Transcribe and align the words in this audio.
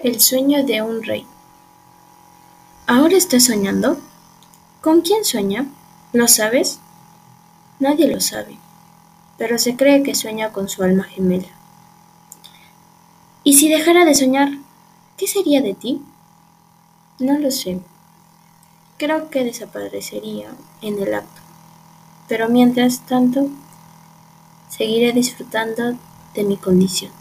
El 0.00 0.20
sueño 0.20 0.64
de 0.64 0.82
un 0.82 1.02
rey. 1.02 1.24
¿Ahora 2.86 3.16
estás 3.16 3.44
soñando? 3.44 3.96
¿Con 4.82 5.00
quién 5.00 5.24
sueña? 5.24 5.66
¿Lo 6.12 6.28
sabes? 6.28 6.80
Nadie 7.78 8.08
lo 8.08 8.20
sabe, 8.20 8.58
pero 9.38 9.56
se 9.56 9.76
cree 9.76 10.02
que 10.02 10.14
sueña 10.14 10.52
con 10.52 10.68
su 10.68 10.82
alma 10.82 11.04
gemela. 11.04 11.48
¿Y 13.44 13.54
si 13.54 13.68
dejara 13.68 14.04
de 14.04 14.14
soñar, 14.14 14.50
qué 15.16 15.26
sería 15.26 15.62
de 15.62 15.74
ti? 15.74 16.02
No 17.18 17.38
lo 17.38 17.50
sé. 17.50 17.80
Creo 18.98 19.30
que 19.30 19.44
desaparecería 19.44 20.50
en 20.82 21.00
el 21.00 21.14
acto, 21.14 21.40
pero 22.28 22.48
mientras 22.48 23.06
tanto 23.06 23.48
seguiré 24.68 25.12
disfrutando 25.12 25.96
de 26.34 26.44
mi 26.44 26.56
condición. 26.56 27.12